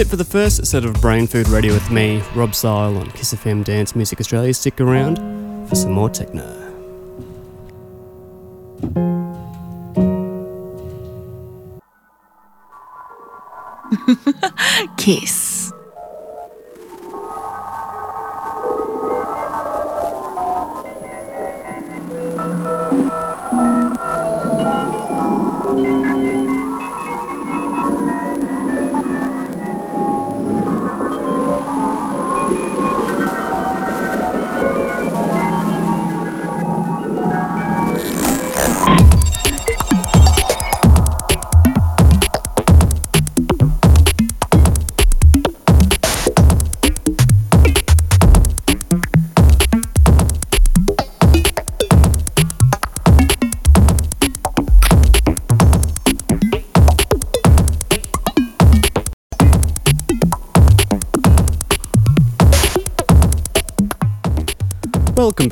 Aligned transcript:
It 0.00 0.06
for 0.06 0.16
the 0.16 0.24
first 0.24 0.64
set 0.66 0.84
of 0.86 0.94
Brain 1.02 1.26
Food 1.26 1.46
Radio 1.48 1.74
with 1.74 1.90
me, 1.90 2.22
Rob 2.34 2.54
Zile 2.54 2.96
on 2.96 3.10
Kiss 3.10 3.34
FM 3.34 3.62
Dance 3.64 3.94
Music 3.94 4.18
Australia. 4.18 4.54
Stick 4.54 4.80
around 4.80 5.18
for 5.68 5.74
some 5.74 5.92
more 5.92 6.08
techno. 6.08 6.56
Kiss. 14.96 15.49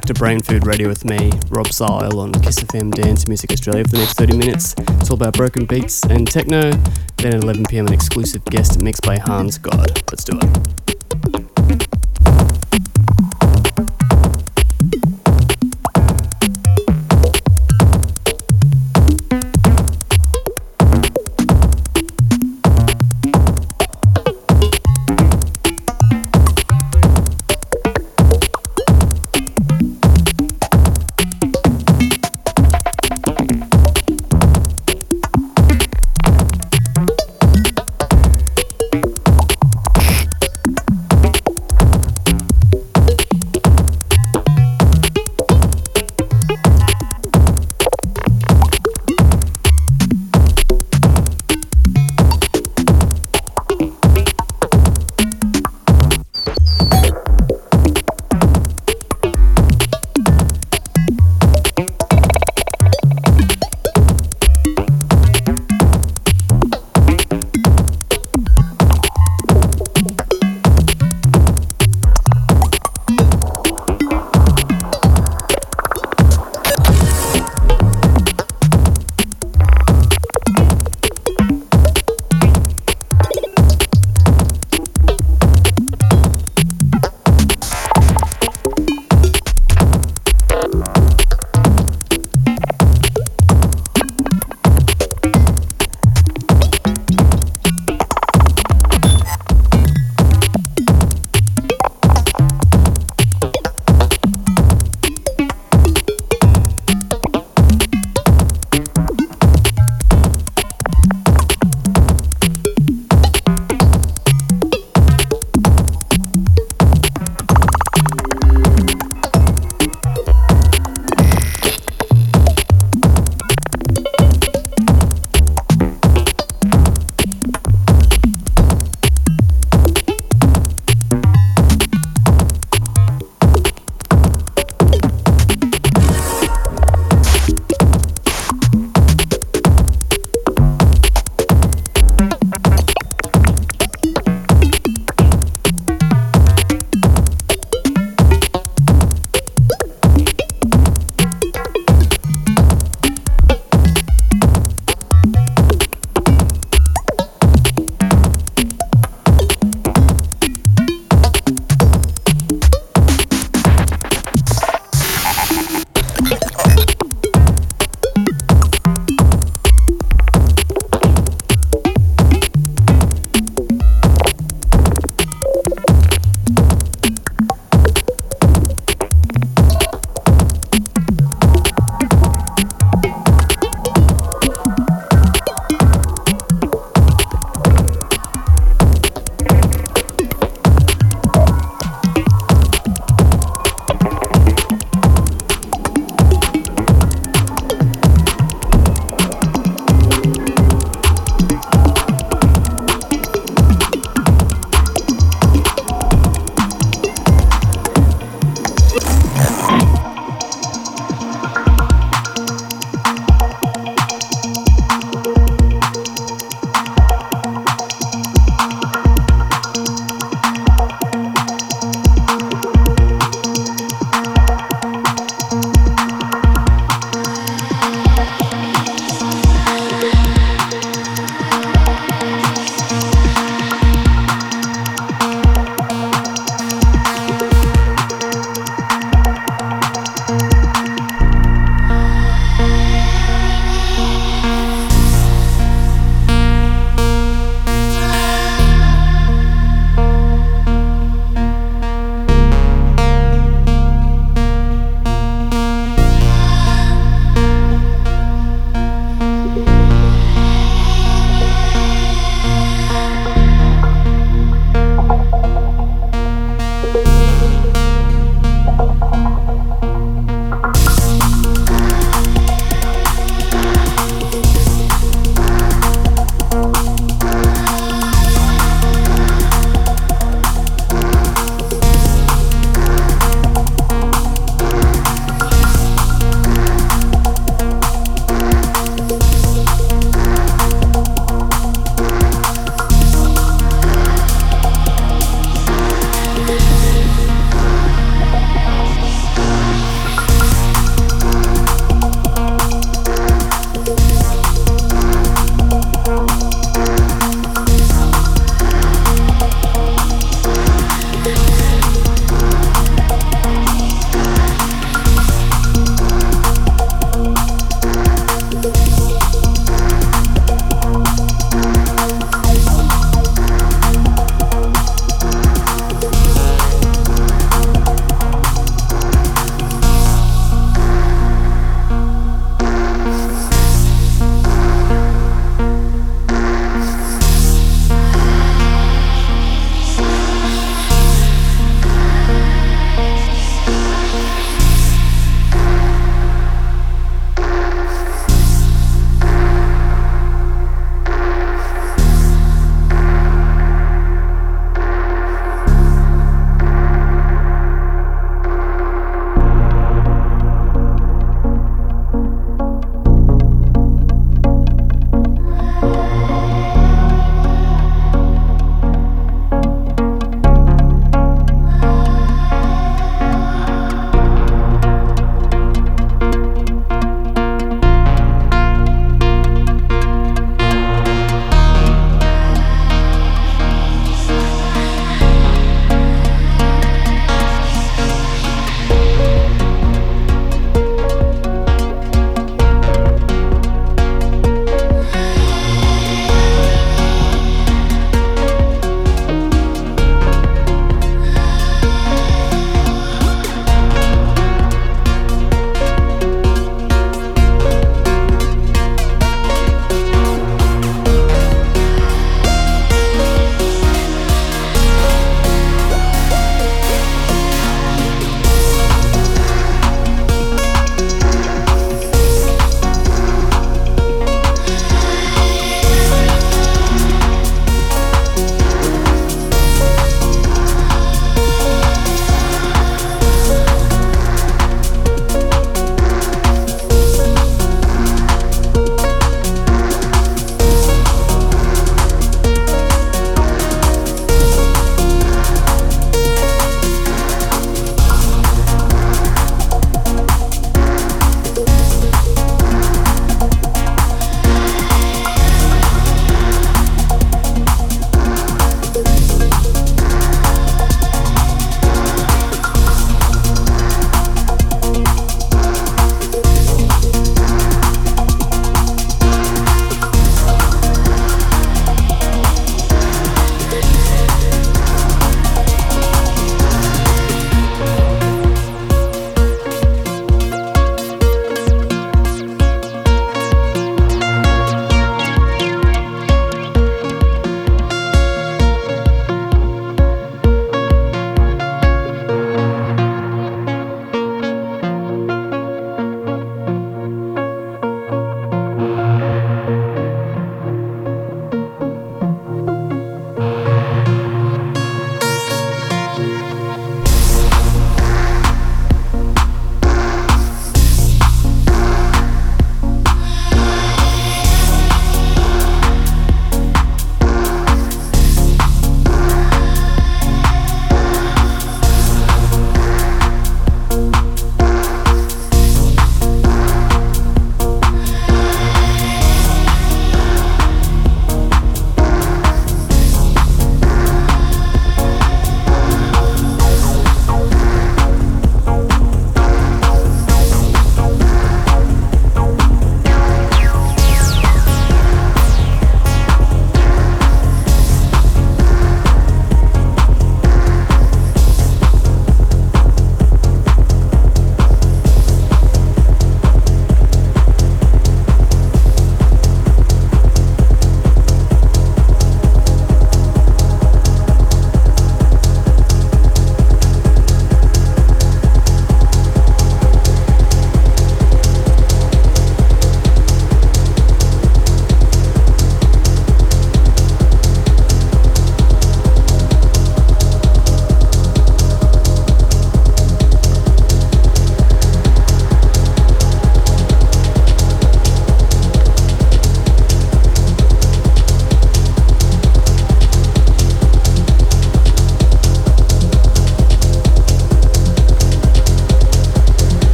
Back 0.00 0.06
to 0.06 0.14
Brain 0.14 0.40
Food 0.40 0.66
Radio 0.66 0.88
with 0.88 1.04
me, 1.04 1.30
Rob 1.50 1.70
Zile 1.70 2.20
on 2.20 2.32
Kiss 2.32 2.58
FM 2.60 2.90
Dance 2.90 3.28
Music 3.28 3.52
Australia 3.52 3.84
for 3.84 3.90
the 3.90 3.98
next 3.98 4.14
30 4.14 4.34
minutes. 4.34 4.74
It's 4.78 5.10
all 5.10 5.16
about 5.16 5.34
broken 5.34 5.66
beats 5.66 6.04
and 6.04 6.26
techno. 6.26 6.70
Then 7.18 7.34
at 7.34 7.42
11pm, 7.42 7.88
an 7.88 7.92
exclusive 7.92 8.42
guest 8.46 8.80
mix 8.80 8.98
by 8.98 9.18
Hans 9.18 9.58
God. 9.58 10.02
Let's 10.10 10.24
do 10.24 10.38
it. 10.40 10.79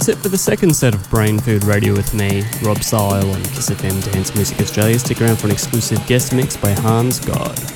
That's 0.00 0.08
it 0.08 0.22
for 0.22 0.30
the 0.30 0.38
second 0.38 0.74
set 0.74 0.94
of 0.94 1.10
Brain 1.10 1.38
Food 1.38 1.62
Radio 1.64 1.92
with 1.92 2.14
me, 2.14 2.42
Rob 2.62 2.82
Zile 2.82 3.30
on 3.30 3.42
Kiss 3.42 3.68
FM 3.68 4.02
Dance 4.10 4.34
Music 4.34 4.58
Australia. 4.58 4.98
Stick 4.98 5.20
around 5.20 5.36
for 5.36 5.46
an 5.46 5.52
exclusive 5.52 5.98
guest 6.06 6.32
mix 6.32 6.56
by 6.56 6.70
Hans 6.70 7.20
God. 7.20 7.69